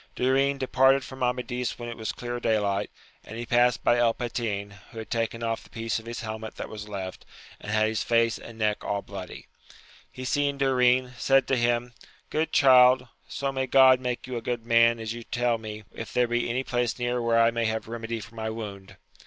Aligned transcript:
Durin 0.15 0.57
departed 0.57 1.03
from 1.03 1.21
Amadis 1.21 1.77
when 1.77 1.87
it 1.87 1.95
was 1.95 2.11
clear 2.11 2.39
day 2.39 2.57
light, 2.57 2.89
and 3.23 3.37
he 3.37 3.45
passed 3.45 3.83
by 3.83 3.99
El 3.99 4.15
Patin, 4.15 4.71
who 4.89 4.97
had 4.97 5.11
taken 5.11 5.41
oiF 5.41 5.61
the 5.61 5.69
piece 5.69 5.99
of 5.99 6.07
his 6.07 6.21
helmet 6.21 6.55
that 6.55 6.69
was 6.69 6.89
left, 6.89 7.23
and 7.59 7.71
had 7.71 7.87
his 7.87 8.01
face 8.01 8.39
and 8.39 8.57
neck 8.57 8.83
all 8.83 9.03
bloody. 9.03 9.45
He 10.11 10.25
seeing 10.25 10.57
Durin, 10.57 11.11
said 11.19 11.45
to 11.49 11.55
him, 11.55 11.93
Good 12.31 12.51
child, 12.51 13.09
so 13.27 13.51
may 13.51 13.67
God 13.67 13.99
make 13.99 14.25
you 14.25 14.37
a 14.37 14.41
good 14.41 14.65
man 14.65 14.99
as 14.99 15.13
you 15.13 15.21
tell 15.21 15.59
me 15.59 15.83
if 15.91 16.11
there 16.11 16.27
be 16.27 16.49
any 16.49 16.63
place 16.63 16.97
near 16.97 17.21
where 17.21 17.39
I 17.39 17.51
may 17.51 17.65
have 17.65 17.87
remedy 17.87 18.21
for 18.21 18.33
my 18.33 18.49
wound. 18.49 18.97